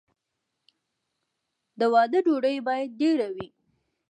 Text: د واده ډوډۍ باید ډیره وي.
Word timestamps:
د 1.79 1.81
واده 1.93 2.19
ډوډۍ 2.25 2.57
باید 2.67 2.89
ډیره 3.01 3.27
وي. 3.35 3.47